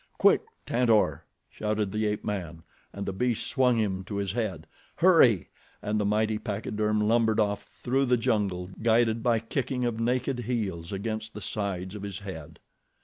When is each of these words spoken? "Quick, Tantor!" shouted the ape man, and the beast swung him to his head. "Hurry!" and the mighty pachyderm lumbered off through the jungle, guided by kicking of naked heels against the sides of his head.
"Quick, 0.17 0.41
Tantor!" 0.65 1.25
shouted 1.47 1.91
the 1.91 2.07
ape 2.07 2.25
man, 2.25 2.63
and 2.91 3.05
the 3.05 3.13
beast 3.13 3.45
swung 3.45 3.77
him 3.77 4.03
to 4.05 4.15
his 4.15 4.31
head. 4.31 4.65
"Hurry!" 4.95 5.49
and 5.79 5.99
the 6.01 6.05
mighty 6.05 6.39
pachyderm 6.39 7.01
lumbered 7.07 7.39
off 7.39 7.65
through 7.65 8.05
the 8.05 8.17
jungle, 8.17 8.71
guided 8.81 9.21
by 9.21 9.37
kicking 9.37 9.85
of 9.85 9.99
naked 9.99 10.39
heels 10.39 10.91
against 10.91 11.35
the 11.35 11.39
sides 11.41 11.93
of 11.93 12.01
his 12.01 12.17
head. 12.17 12.57